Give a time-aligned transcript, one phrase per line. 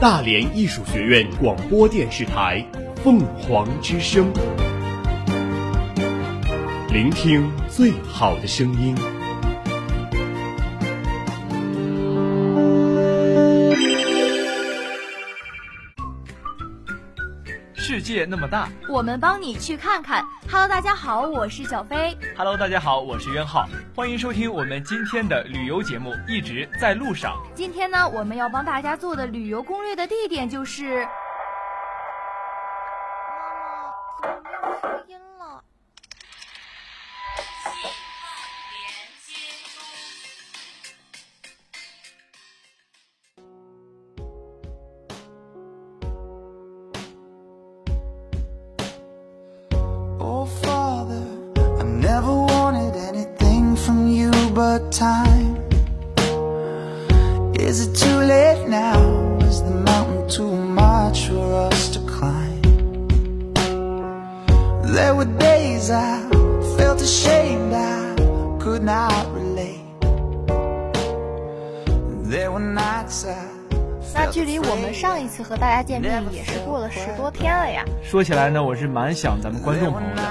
[0.00, 2.64] 大连艺术学院广播电视台
[3.04, 4.32] 凤凰之声，
[6.90, 9.19] 聆听最好的声音。
[18.10, 20.24] 界那么大，我们帮你去看看。
[20.50, 22.18] Hello，大家好，我是小飞。
[22.36, 23.68] Hello，大家好，我是袁浩。
[23.94, 27.36] 欢迎收听我们今天的旅游节目，一直在路上。
[27.54, 31.06] 今天呢，我们要帮大家做的旅游攻略的地点就是。
[54.90, 55.29] Time?
[74.20, 77.82] 那距离我们上一次和大家见面也是过了十多天了呀。
[78.02, 80.22] 说起来呢，我是蛮想咱们观众朋友的。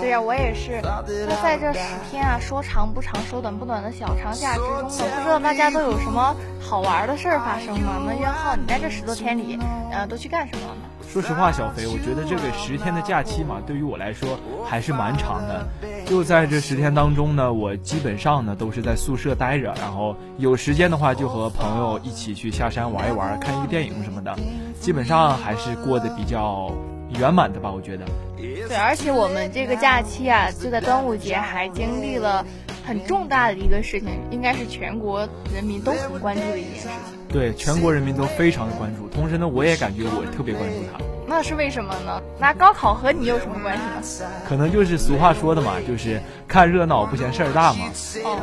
[0.00, 0.82] 对呀，我也是。
[0.82, 8.02] 那在这十天啊，说长不长，说短不短的小长假之中呢，不知道大家都有什么好玩的事儿发生吗？
[8.06, 9.58] 那袁浩，你在这十多天里，
[9.90, 10.82] 呃，都去干什么了呢？
[11.10, 15.66] 说实话，小肥，我觉得这个十天的假期嘛，对于我来说还是蛮长的。
[16.04, 24.36] 就在这十天当中呢，我基本上呢都是在宿舍待着，然后有时间的话就和朋友一起去下山玩一玩，看一个电影什么的，
[24.80, 26.70] 基本上还是过得比较
[27.18, 28.04] 圆满的吧，我觉得。
[28.36, 32.44] 对，而且我们这个假期啊，就在端午节还经历了
[32.84, 37.18] 很重大的一个事情，应该是全国人民都很关注的一件事情。
[37.28, 40.98] 对，全国人民都非常的关注，同时呢，我也感觉我特别关注他。
[41.26, 42.22] 那是为什么呢？
[42.38, 44.30] 那高考和你有什么关系呢？
[44.48, 47.84] 可能就是俗话说的嘛，就是看热闹不嫌事儿大嘛。
[48.24, 48.40] 哦，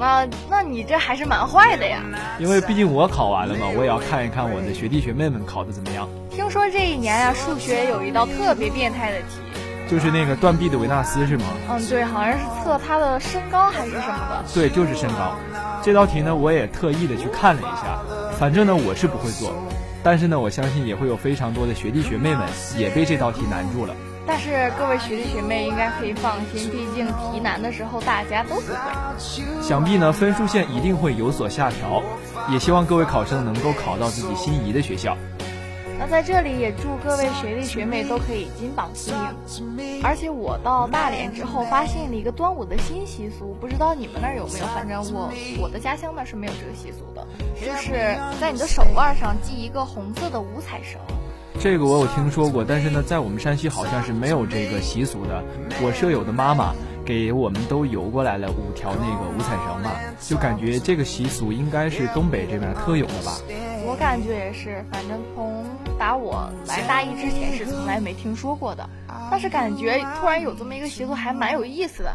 [0.00, 2.02] 那那你这还是蛮坏的呀。
[2.38, 6.08] 因为毕竟我考完了嘛，我也要看一看我的学弟学妹们考的怎么样。
[6.30, 9.26] 听说这一年呀，数学有一道特别变态的题。
[9.90, 11.44] 就是那个断臂的维纳斯是吗？
[11.68, 14.44] 嗯，对，好像是测他的身高还是什么的。
[14.54, 15.36] 对，就是身高。
[15.82, 17.98] 这道题呢，我也特意的去看了一下，
[18.38, 19.52] 反正呢我是不会做，
[20.02, 23.94] 但是呢我相信也会有非常多的学弟学妹们也被这道题难住了。
[24.26, 29.62] 但是各位学弟学妹应该可以放心，毕竟题难的时候大家都不会。
[29.62, 32.02] 想必呢分数线一定会有所下调，
[32.48, 35.16] 也希望各位考生能够考到自己心仪的学校。
[35.98, 40.02] 那在这里也祝各位学弟学妹都可以金榜题名。
[40.02, 44.66] 而且我到大连之后发现了一个端午的新习俗，不知道你们那儿有没有？
[44.66, 47.26] 反正我我的家乡那是没有这个习俗的，
[47.60, 50.98] 就是在你的手腕上系一个红色的五彩绳。
[51.62, 55.44] 这个我有听说过，但是呢，在我们山西好像是没有这个习俗的。
[55.82, 63.36] 我舍友的妈妈给我们都邮过来了五条那个五彩绳嘛，就感觉这个习俗应该是东北这边特有的吧。
[63.84, 65.66] 我感觉也是，反正从
[65.98, 68.88] 打我来大一之前是从来没听说过的，
[69.30, 72.10] 但是感觉突然有这么一个习俗还蛮有意思的。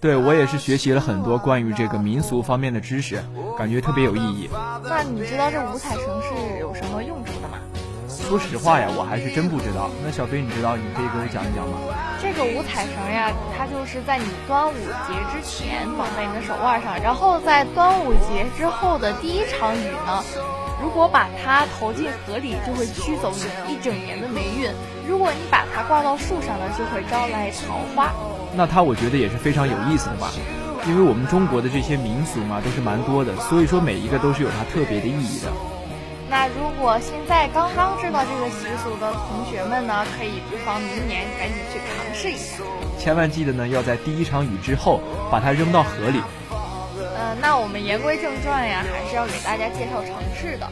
[0.00, 3.22] 对我也是学习了很多关于这个民俗方面的知识，
[3.58, 4.48] 感觉特别有意义。
[4.82, 7.21] 那你知道这五彩绳是有什么用？
[8.32, 9.90] 说实话呀，我还是真不知道。
[10.02, 11.76] 那小飞你知道，你可以给我讲一讲吗？
[12.16, 14.72] 这个五彩绳呀，它就是在你端午
[15.04, 20.24] 节之前绑在你的手腕上，然后在端午节之后的第一场雨呢。
[20.80, 24.72] 如果把它投进河里，就会驱走你一整年的霉运；
[25.06, 28.14] 如果你把它挂到树上呢，就会招来桃花。
[28.56, 30.32] 那它我觉得也是非常有意思的吧，
[30.88, 35.52] 因为我们中国的这些民俗嘛都是蛮多的，所以说每一个都是有它特别的意义的。
[36.32, 42.64] 那如果现在刚刚知道这个习俗的同学们呢，可以不妨明年赶紧去尝试一下。
[42.98, 46.22] 千万记得呢，要在第一场雨之后把它扔到河里。
[47.42, 50.66] 那我们言归正传呀，还是要给大家介绍城市的。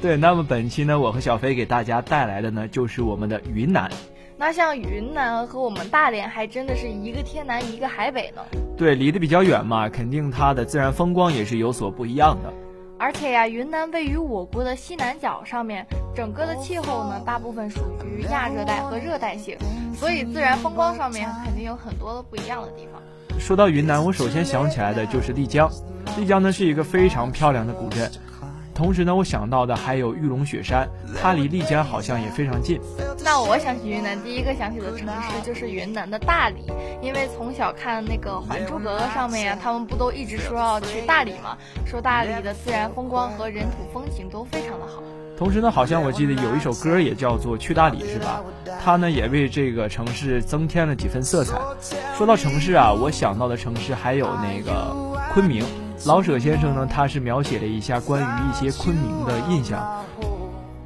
[0.00, 3.90] 对，那么本期呢，我和小飞给大家带来的呢，就是我们的云南。
[4.36, 8.42] 那像云南和我们大连还真的是一个天南一个海北呢。
[8.78, 12.52] 对，离得比较远嘛，肯定它的自然风光也是有所不一样的。
[13.00, 19.56] 而且呀，云南位于我国的西南角上面，整个的气候呢，大部分属于亚热带和热带性，
[19.96, 23.00] 所以自然风光上面肯定有很多的不一样的地方。
[23.38, 25.66] 说到云南，我首先想起来的就是丽江。
[26.18, 28.10] 丽江呢是一个非常漂亮的古镇，
[28.80, 30.88] 同时呢，我想到的还有玉龙雪山，
[31.20, 32.80] 它离丽江好像也非常近。
[33.22, 36.64] 那我想起云南，第一个想起的城市就是云南的大理，
[37.02, 41.58] 因为从小看那个《还珠格格》上面呀，他们不都一直说要去大理吗？
[41.84, 45.02] 说大理的自然风光和人土风情都非常的好。
[45.36, 48.42] 同时呢，好像我记得有一首歌也叫做《去大理》，是吧？
[48.82, 51.60] 它呢也为这个城市增添了几分色彩。
[52.16, 54.96] 说到城市啊，我想到的城市还有那个
[55.34, 55.62] 昆明。
[56.06, 60.02] 老舍先生呢，他是描写了一下关于一些昆明的印象，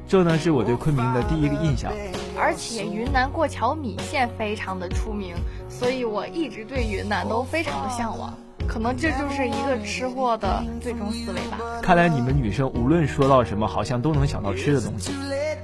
[0.07, 1.91] 这呢是我对昆明的第一个印象。
[2.37, 5.33] 而且云南过桥米线非常的出名，
[5.69, 8.33] 所以我一直对云南都非常的向往。
[8.67, 11.59] 可能这就是一个吃货的最终思维吧。
[11.81, 15.11] 看来你们女生无论说到什么，好像都能想到吃的东西。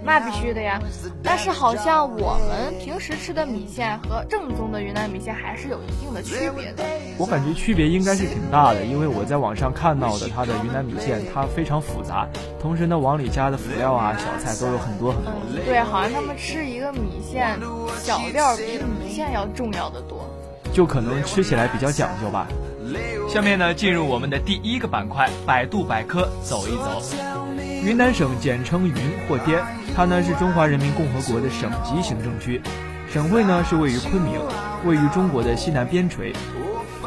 [0.04, 0.82] 那必须的呀，
[1.22, 6.84] 但是好像我们平时吃的米线和正宗的云南米线还是有一定的区别的。
[7.20, 12.28] 我感觉区别应该是挺大的，因为我在网上看到的它的云南米线，它非常复杂，
[12.60, 15.34] 同时呢往里加的辅料啊、小菜都有很多很多。
[15.66, 17.60] 对，好像他们吃一个米线，
[18.00, 20.28] 小料比米线要重要的多，
[20.74, 22.48] 就可能吃起来比较讲究吧。
[23.30, 27.02] 下面呢，进入我们的第一个板块——百度百科，走一走。
[27.84, 28.94] 云南省简称云
[29.28, 29.60] 或滇，
[29.96, 32.62] 它呢是中华人民共和国的省级行政区，
[33.12, 34.40] 省会呢是位于昆明，
[34.86, 36.34] 位于中国的西南边陲，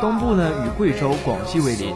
[0.01, 1.95] 东部呢与贵州、广西为邻，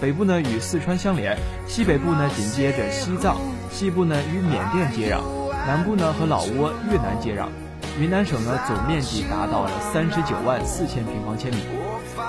[0.00, 1.36] 北部呢与四川相连，
[1.66, 3.38] 西北部呢紧接着西藏，
[3.70, 5.20] 西部呢与缅甸接壤，
[5.66, 7.46] 南部呢和老挝、越南接壤。
[8.00, 11.81] 云南省呢总面积达到了三十九万四千平方千米。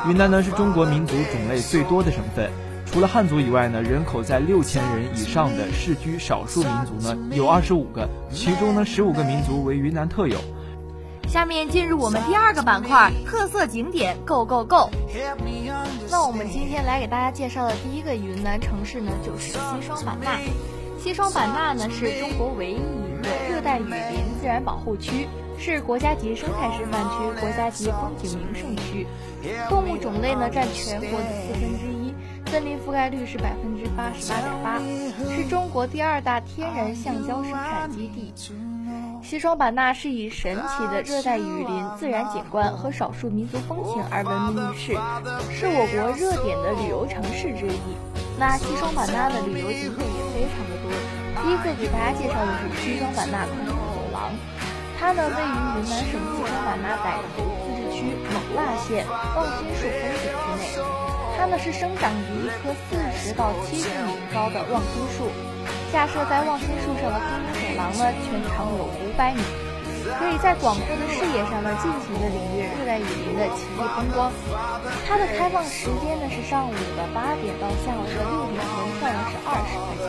[0.06, 2.52] 云南呢是中国民族种类最多的省份，
[2.86, 10.38] 除了汉族以外呢，人口在六千人以上的世居少数民族呢有二十五个，其中呢十五个民族为云南特有。
[11.30, 14.90] 下面进入我们第二个板块，特色景点 Go Go Go。
[16.12, 19.58] 那我们今天来给大家介绍的第一个云南城市呢，就是西
[19.88, 20.38] 双版纳。
[21.00, 25.30] 西双版纳呢是中国唯一一个热带雨林自然保护区。
[25.64, 29.08] 是国家级生态示范区、国家级风景名胜区，
[29.70, 32.14] 动物种类呢占全国的四分之一，
[32.52, 34.82] 森林覆盖率是百分之八十八点八，
[35.34, 38.34] 是中国第二大天然橡胶生产基地。
[39.24, 44.92] 西双版纳是以神奇的热带雨林自然景观和少数民族风情而闻名于世，
[45.50, 47.96] 是我国热点的旅游城市之一。
[48.38, 50.92] 那西双版纳的旅游景点也非常的多，
[51.42, 54.30] 第一个给大家介绍的是西双版纳空中走廊。
[55.04, 59.04] 它呢位于云南省西双版纳傣族自治区勐腊县
[59.36, 60.80] 望天树风景区内。
[61.36, 65.28] 它呢是生长于一棵四十到七十米高的望天树，
[65.92, 69.44] 架设在望天树上的空中走廊呢全长有五百米，
[70.18, 74.32] 可以在广阔的视野上呢尽情的领略热带雨林的奇丽风光。
[75.06, 80.08] 它的开放时间呢是上午的八点到下午的六点，门票呢是二十块钱。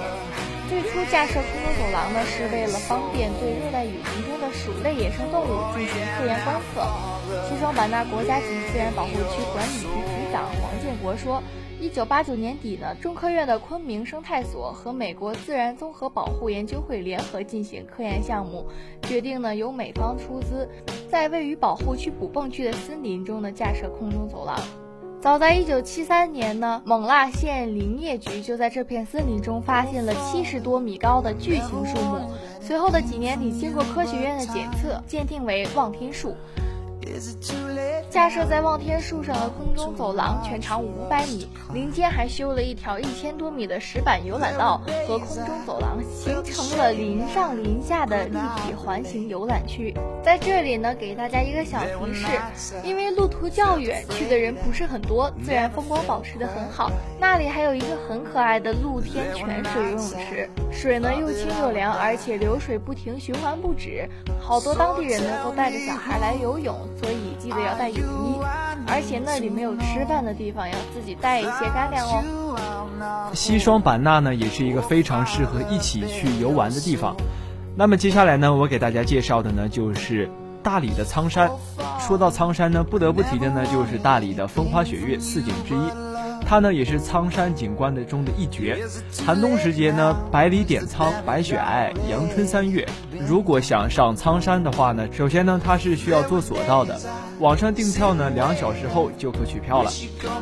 [0.69, 6.87] 最初架设空中走廊呢，是为了方便对热带雨林中的鼠类野生动物进行科研观测。
[7.49, 11.43] 西双版纳国家级自然保护区管理局局长王建国说，
[11.81, 18.67] 一九八九年底呢，中科院的昆明生态所和美国自然综合保护研究会联合进行科研项目，
[19.03, 20.69] 决定呢由美方出资，
[21.11, 24.59] 在位于保护区捕蹦区的森林中呢架设空中走廊。
[25.25, 32.31] 早在一九七三年呢，勐腊县林业局就在这片森林中发现了七十多米高的巨型树木。
[32.61, 36.37] 随后的几年里，经过科学院的检测，鉴定为望天树。
[38.15, 49.93] 架设在望天树上的空中走廊全长五百米，林间还修了一条一千多米的石板游览道和空中走廊，形成了林上林下的立体环形游览区。
[50.23, 52.29] 在这里呢，给大家一个小提示，
[52.85, 56.93] 因为路途较远，去的人不是很多，自然风光保持的很好。
[57.19, 64.09] 那里还有一个很可爱的露天泉水游泳池，水呢又清又凉，而且流水不停，循环不止。
[64.41, 66.77] 好多当地人呢都带着小孩来游泳。
[67.05, 68.41] 所以记得要带雨衣，
[68.87, 73.31] 而且那里没有吃饭的地方，要自己带一些干粮哦。
[73.35, 77.15] 西双版纳呢，也是一个非常适合一起去游玩的地方。
[77.77, 80.31] 那么接下来呢，我给大家介绍的呢，就是
[80.63, 81.51] 大理的苍山。
[82.01, 86.04] 说到苍山呢，不得不提的呢，就是大理的风花雪月四景之一。
[86.55, 88.79] 它呢也是苍山景观的中的一绝。
[89.27, 92.89] 寒冬时节呢，百里点苍，白雪皑皑，阳春三月。
[93.27, 96.97] 如果想上苍山的话呢，首先呢它是需要坐索道的，
[97.39, 99.91] 网上订票呢两小时后就可取票了。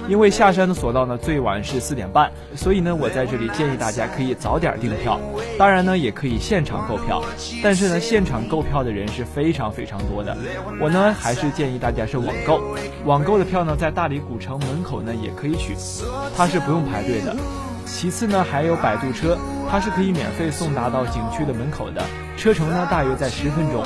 [0.09, 5.21] 因为下山的索道呢最晚是四点半，所以呢我在这里建议大家可以早点订票。
[5.59, 7.23] 当然呢也可以现场购票，
[7.63, 10.37] 但是呢现场购票的人是非常非常多的。
[10.81, 12.61] 我呢还是建议大家是网购，
[13.05, 15.75] 网购的票呢在大理古城门口呢也可以取。
[16.37, 17.35] 它是不用排队的。
[17.87, 19.37] 其次呢，还有摆渡车，
[19.71, 22.03] 它是可以免费送达到景区的门口的。
[22.37, 23.85] 车程呢，大约在十分钟。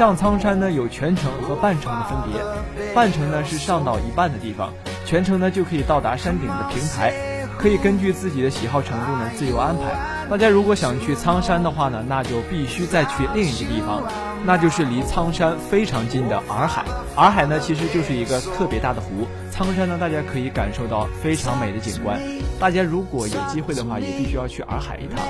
[0.00, 2.94] 上苍山呢，有全程和半程的分别。
[2.94, 4.72] 半程呢是上到一半的地方，
[5.04, 7.12] 全程呢就可以到达山顶的平台。
[7.58, 9.82] 可以根据自己的喜好程度呢自由安排。
[10.30, 14.02] 大家如果想去苍山的话呢，那就必须再去另一个地方，
[14.46, 16.82] 那就是离苍山非常近的洱海。
[17.14, 22.18] 洱海呢其实就是一个特别大的湖，苍山呢大家可以感受到非常美的景观。
[22.58, 25.22] 大家如果有机会的话，也必须要去洱海一趟。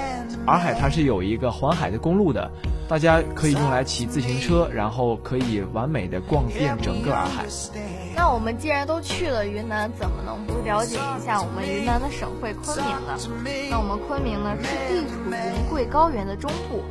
[0.46, 2.50] 洱海它是有一个环海的公路的，
[2.88, 7.44] 大家可以用来骑自行车，然后可以完美的逛遍整个洱海。
[8.16, 13.16] 那我们既然都去了云南，怎么能不了解一下我们云南的省会昆明呢？
[13.70, 16.82] 那我们昆明呢是地处云贵高原的中部。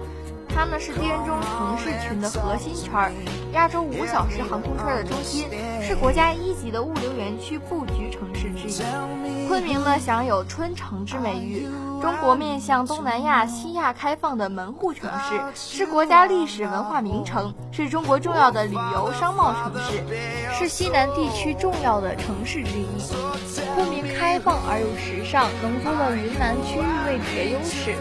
[0.60, 3.14] 它呢是滇中城市群的核心圈，
[3.54, 5.48] 亚洲五小时航空圈的中心，
[5.82, 9.48] 是国家一级的物流园区布局城市之一。
[9.48, 11.66] 昆明呢享有“春城”之美誉，
[12.02, 20.04] 中国面向东南亚、西亚开放的门户城市，是国家历史文化名城，是中国重要的旅游商贸城市，
[20.52, 23.66] 是西南地区重要的城市之一。
[23.76, 27.96] 昆明开放而又时尚，浓缩了云南区域位置的优势。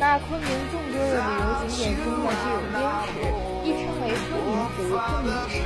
[0.00, 3.10] 那昆明重多的旅游景点中呢，就有滇池，
[3.66, 5.58] 亦称为昆明湖、昆明池。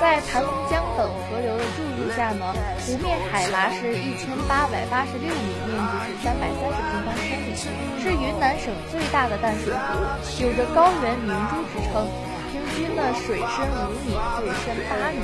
[0.00, 2.48] 在盘龙江等河流的注入下呢，
[2.80, 7.52] 湖面海拔是一千八百八十六米，面积是三百三十平方千米，
[8.00, 10.00] 是云南省最大的淡水湖，
[10.42, 12.08] 有着“高原明珠”之称。
[12.52, 15.20] 平均呢水深五米，最深八米。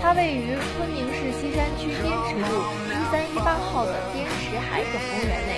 [0.00, 5.50] 它位于昆明市西山区滇池路一三一八号的滇池海港公园内。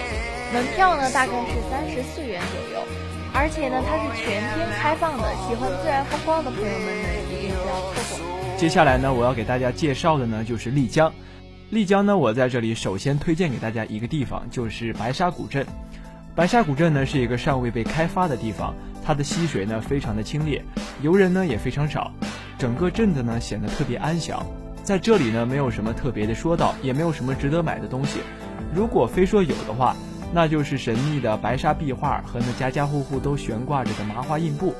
[0.52, 2.86] 门票呢大概是三十四元左右，
[3.38, 8.56] 而且呢它是全天开放的，喜欢自然风光的朋友们呢一定不要错过。
[8.56, 11.12] 接下来呢我要给大家介绍的呢就是丽江，
[11.68, 15.66] 丽江呢我在这里首先推荐给大家一个地方，就是白沙古镇。
[16.34, 18.74] 白沙古镇呢是一个尚未被开发的地方，
[19.04, 20.62] 它的溪水呢非常的清冽，
[21.02, 22.10] 游人呢也非常少，
[22.58, 24.42] 整个镇子呢显得特别安详。
[24.82, 28.20] 在这里呢没有什么特别的说道，也没有什么值得买的东西。
[28.74, 29.94] 如果非说有的话。
[30.32, 34.74] 那就是神秘的白沙壁画和那家家户户都悬挂着的麻花印布。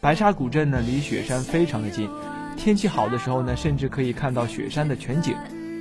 [0.00, 2.08] 白沙古镇呢，离雪山非常的近，
[2.56, 5.34] 天气好的时候呢，甚至可以看到雪山的全景。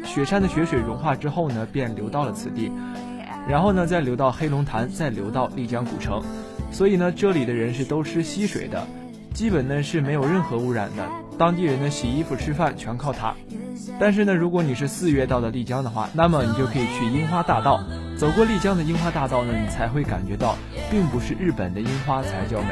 [0.05, 2.71] 雪山的雪水融化之后呢，便流到了此地，
[3.47, 6.23] 然后呢，再流到黑龙潭，再流到丽江古城。
[6.71, 8.87] 所以呢，这里的人是都吃溪水的，
[9.33, 11.05] 基本呢是没有任何污染的。
[11.37, 13.33] 当地人呢，洗衣服、吃饭全靠它。
[13.99, 17.79] 但是呢，如果你是四月到的丽江的话，那么你就可以去樱花大道。
[18.17, 20.55] 走过丽江的樱花大道呢，你才会感觉到，
[20.89, 22.69] 并不是日本的樱花才叫美。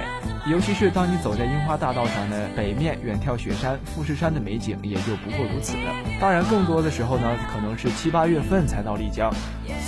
[0.48, 5.94] 尤其是当你走在樱花大道上呢，北面远眺雪山、富士山的美景也就不过如此了。
[6.20, 9.32] 当然，更多的时候呢，可能是七八月份才到丽江，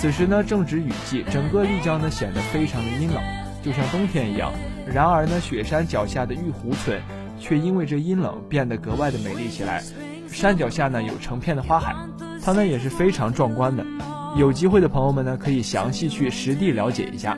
[0.00, 3.22] 此时呢正值雨季，整个丽江呢显得非常的阴冷，
[3.62, 4.52] 就像冬天一样。
[4.86, 7.00] 然而呢，雪山脚下的玉湖村，
[7.38, 9.82] 却因为这阴冷变得格外的美丽起来。
[10.28, 11.94] 山脚下呢有成片的花海，
[12.44, 13.84] 它呢也是非常壮观的。
[14.36, 17.36] 有机会的朋友们呢，可以详细去实地了解一下。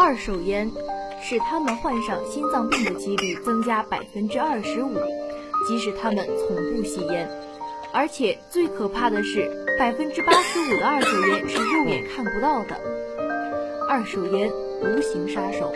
[0.00, 0.70] 二手烟
[1.20, 4.94] 使他们患上心脏病的几率增加百分之二十五，
[5.68, 7.28] 即使他们从不吸烟。
[7.92, 12.76] 而且最可怕的是，百分之八十五的二手烟是肉眼看不到的。
[13.88, 14.50] 二手烟，
[14.82, 15.72] 无形杀手。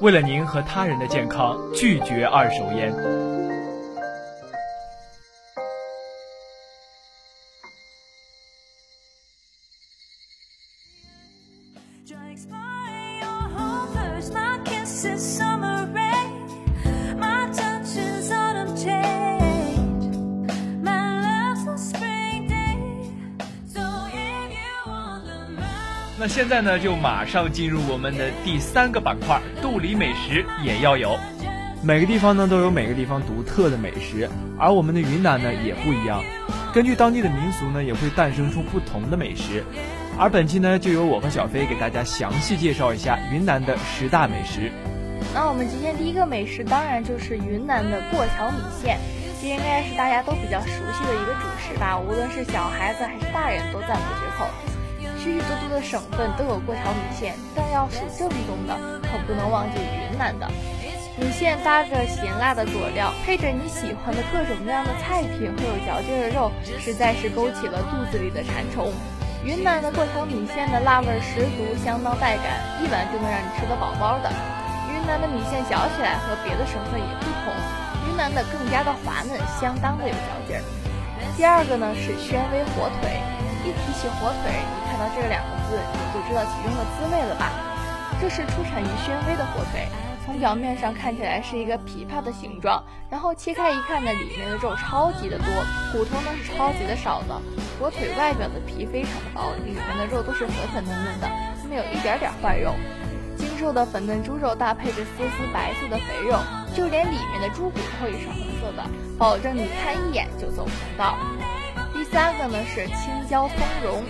[0.00, 2.92] 为了您和他人的健康，拒绝二手烟。
[26.54, 31.18] 在呢，就马上进入我们的第三个板块，肚里美食也要有。
[31.82, 36.22] 每个地方呢都有每个地方独特的美食，而我们的云南呢也不一样，
[36.72, 39.64] 根据当地的民俗呢，也会诞生出不同的美食。
[40.16, 44.70] 而本期呢，就由我和小飞给大家详细介绍一下云南的十大美食。
[45.34, 49.00] 那我们今天第一个美食当然就是云南的过桥米线，
[49.42, 54.46] 这应该是大家都比较熟悉的一个主食吧，无论是小孩子还是大人都赞不绝口。
[55.24, 60.46] 许许多多的省份都有过桥米线，但要数正宗的，可不能忘记云南的。
[61.16, 68.92] 米线搭着咸辣的佐料，配着你喜欢的各种各样的菜品和有嚼劲的肉，实在是勾起了肚子里的馋虫。
[69.42, 74.28] 云南的过桥米线的辣味十足，相当带感，一碗就能让你吃得饱饱的。
[74.92, 77.48] 云南的米线嚼起来和别的省份也不同，
[78.10, 80.60] 云南的更加的滑嫩，相当的有嚼劲儿。
[81.34, 83.16] 第二个呢是宣威火腿。
[83.64, 87.50] 一提起火腿，一看到这两个字，你就知道其中的滋味了吧？
[88.20, 89.88] 这是出产于宣威的火腿，
[90.24, 95.46] 从表面上看起来是一个琵琶的形状，然后切开一看呢，里面的肉超级的多，
[95.90, 97.34] 骨头呢是超级的少的，
[97.80, 101.28] 火腿外表的皮非常的薄，里面的肉都是粉粉嫩嫩的，
[101.68, 102.72] 没有一点点坏肉。
[103.36, 106.38] 精瘦的粉嫩猪肉搭配着丝丝白色的肥肉，
[106.72, 108.84] 就连里面的猪骨头也是红色的，
[109.18, 111.16] 保证你看一眼就走不同道。
[111.92, 114.04] 第三个呢是青椒松茸。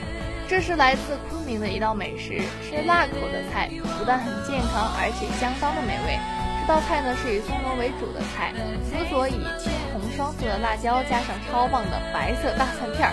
[0.46, 6.18] 这是来自昆明的一道美食，是辣口的菜，不但很健康，而且相当的美味。
[6.60, 8.52] 这道菜呢是以松茸为主的菜，
[8.84, 13.12] 辅佐以青红双色的辣椒，加上超棒的白色大蒜片儿，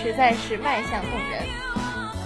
[0.00, 1.44] 实在是卖相动人。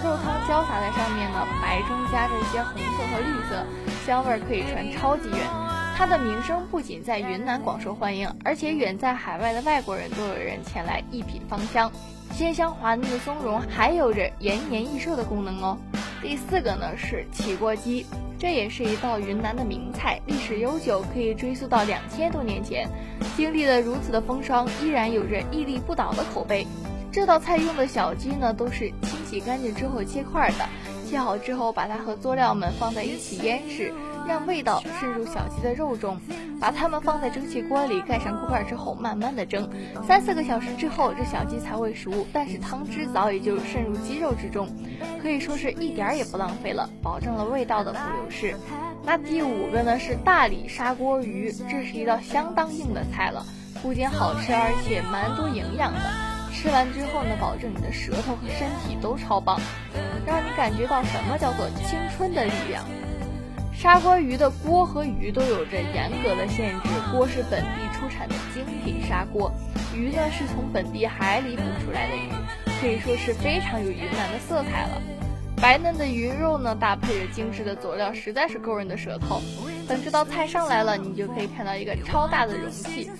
[0.03, 3.63] 肉汤浇洒在上面呢，白中夹着一些红色和绿色，
[4.05, 5.66] 香味可以传超级远。
[5.97, 11.91] 它的名声不仅在云南广受欢迎，而且远在海外的外国人都有人前来一品芳香。
[12.35, 15.75] 鲜香滑嫩的松茸还有着延年益寿的功能哦。
[16.21, 18.05] 第四个呢是起锅鸡，
[18.37, 22.87] 这也是一道云南的名菜，历史悠久，可以追溯到两千多年前。
[23.35, 26.67] 经历了如此的风霜，依然有着屹立不倒的口碑。
[27.11, 30.69] 这道菜用的小鸡呢，都是清洗干净之后切块的，
[31.09, 33.91] 切好之后把它和佐料们放在一起腌制。
[34.27, 36.19] 让味道渗入小鸡的肉中，
[36.59, 39.69] 把它们放在蒸汽锅里，盖上锅盖之后，慢慢的蒸。
[40.05, 44.67] 三四个小时之后，这小鸡才会熟，但是汤汁早已就渗入鸡肉之中，
[45.21, 48.55] 可以说是一点儿也不浪费了，保证了味道的不流失。
[49.03, 53.45] 那第五个呢是大理砂锅鱼，这是一道相当硬的菜了，
[53.81, 56.01] 不仅好吃，而且蛮多营养的。
[56.51, 59.61] 吃完之后呢，保证你的舌头和身体都超棒，
[60.25, 62.83] 让你感觉到什么叫做青春的力量。
[63.79, 69.51] 砂锅鱼的锅和鱼都有着严格的限制，锅是本地出产的精品砂锅，
[69.95, 72.31] 鱼呢是从本地海里捕出来的鱼，
[72.81, 74.99] 可以说是非常有云南的色彩了。
[75.61, 79.39] 白嫩的鱼肉呢，搭配着精致的佐料，实在是勾人的舌头。
[79.87, 83.11] 等这道菜上来了，你就可以看到一个超大的容器，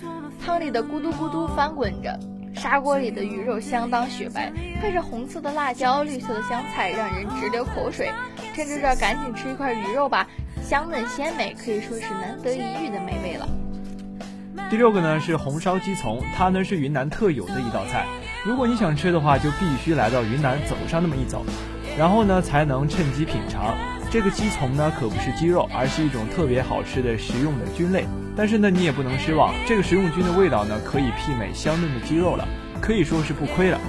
[0.44, 2.18] 汤里的咕嘟咕嘟翻滚着，
[2.52, 8.10] 砂锅里的鱼肉相当雪白，配着红色的辣椒、绿色的香菜，让人直流口水。
[8.56, 10.26] 趁着这，赶紧吃一块鱼肉吧。
[10.68, 13.48] 香嫩鲜美，可以说是难得一遇的美味了。
[14.68, 18.04] 第六个呢是红烧鸡枞，它呢是云南特有的一道菜。
[18.44, 21.42] 如果你想吃的话，就必须来到云南走上那么一走，
[21.96, 23.74] 然后呢才能趁机品尝。
[24.10, 28.04] 这个鸡枞呢可不是鸡肉，而是一种特别好吃的食用的菌类。
[28.36, 32.46] 但是呢你也不能失望，这个食用菌的味道呢可以媲美香嫩的鸡肉了，
[32.78, 33.80] 可以说是不亏了。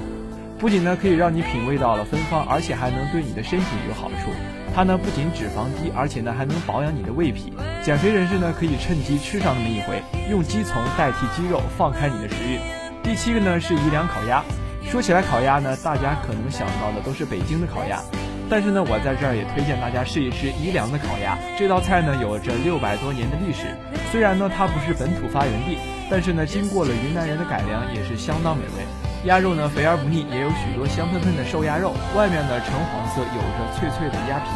[0.57, 4.31] 不仅呢可以让你品味到了芬芳，而且还能对你的身体有好处。
[4.75, 7.53] 它呢不仅脂肪低，而且呢还能保养你的胃脾。
[7.83, 12.59] 减肥人士呢可以趁机吃上那么一回，用鸡从代替鸡肉，放开你的食欲。
[13.03, 14.43] 第七个呢是宜良烤鸭。
[14.83, 18.01] 说起来烤鸭呢，大家可能想到的都是北京的烤鸭，
[18.49, 21.37] 但是呢我在这儿也推荐大家试一试宜良的烤鸭。
[21.57, 23.67] 这道菜呢有着六百多年的历史，
[24.11, 25.77] 虽然呢它不是本土发源地，
[26.09, 29.08] 但是呢经过了云南人的改良，也是相当美味。
[29.25, 34.47] 鸭肉呢肥而不腻，也有许多香喷喷的瘦鸭肉，外面呢橙黄色，有着脆脆的鸭皮，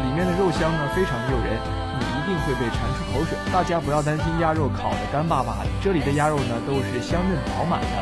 [0.00, 1.60] 里面的肉香呢非常诱人，
[2.00, 3.36] 你一定会被馋出口水。
[3.52, 7.94] 大家不要担心鸭肉烤的干巴巴的，这里的鸭肉呢都是香嫩饱满的。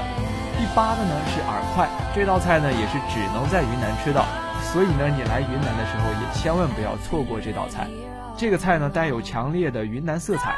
[0.55, 4.23] 第八个呢是饵块，这道菜呢也是只能在云南吃到，
[4.71, 7.91] 所以呢你来云南的时候也千万不要错过这道菜。
[8.39, 10.55] 这个菜呢带有强烈的云南色彩，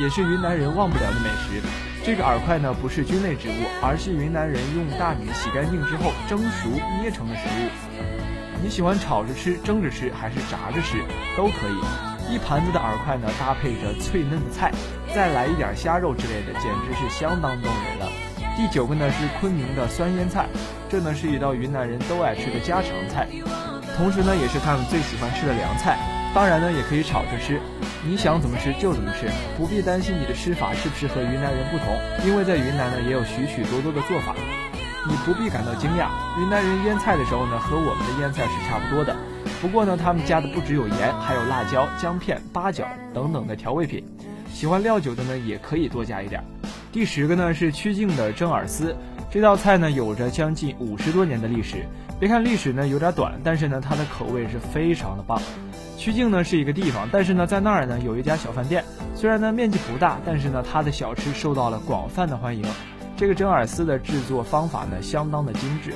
[0.00, 1.87] 也是云南人忘不了的美食。
[2.08, 6.70] 这个饵块呢，不是菌类植物，而是云南人用大米洗干净之后蒸熟
[7.02, 7.68] 捏成的食物。
[8.62, 10.96] 你喜欢炒着吃、蒸着吃，还是炸着吃，
[11.36, 12.32] 都可以。
[12.32, 14.72] 一盘子的饵块呢，搭配着脆嫩的菜，
[15.14, 18.08] 再来一点虾肉之类的，简直是相当动人了。
[18.56, 20.46] 第九个呢是昆明的酸腌菜，
[20.88, 23.28] 这呢是一道云南人都爱吃的家常菜，
[23.98, 25.98] 同时呢也是他们最喜欢吃的凉菜。
[26.38, 27.58] 当然呢，也可以炒着吃，
[28.06, 34.36] 你想怎么吃就怎么吃，不必担心你的吃法是不是和云南人不同，因为在云南呢也有许许多多的做法，
[35.08, 36.06] 你不必感到惊讶。
[36.40, 39.16] 云南人腌菜的时候呢，和我们的腌菜是差不多的，
[39.60, 44.04] 不过呢，他们加的不只有盐，还有辣椒、姜片、八角等等的调味品，
[44.54, 46.40] 喜欢料酒的呢也可以多加一点。
[46.92, 48.94] 第十个呢是曲靖的蒸饵丝，
[49.28, 51.84] 这道菜呢有着将近五十多年的历史，
[52.20, 55.42] 别看历史呢有点短，但是呢它的口味是非常的棒。
[55.98, 58.84] 曲靖呢是一个地方，但是呢，在那儿呢有一家小饭店，
[59.16, 62.64] 虽然呢面积不大，但是呢它的小吃受到了广泛的欢迎。
[63.16, 65.92] 这个蒸饵丝的制作方法呢相当的精致，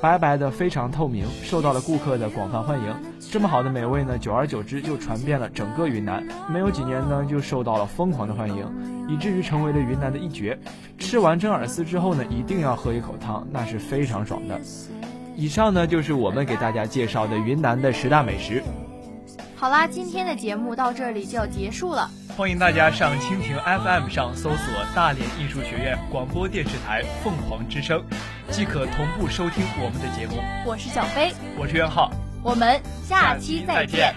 [0.00, 2.92] 白白的非常透明，受到了顾客的广泛欢迎。
[3.30, 8.66] 这么好的美味呢，久而久之就传遍了整个云南，没有几年呢就受到了疯狂的欢迎，
[9.08, 10.58] 以至于成为了云南的一绝。
[10.98, 14.60] 吃完蒸饵丝之后呢，一定要喝一口汤，那是非常爽的。
[15.36, 18.60] 以上呢就是我们给大家介绍的云南的十大美食。
[19.58, 22.10] 好啦，今天的节目到这里就要结束了。
[22.36, 28.04] 欢迎大家上蜻蜓 FM 上搜索大连艺术学院广播电视台凤凰之声，
[28.50, 30.42] 即可同步收听我们的节目。
[30.66, 34.14] 我是小飞，我是袁浩，我们下期再见。